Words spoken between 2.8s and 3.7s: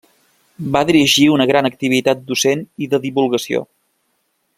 i de divulgació.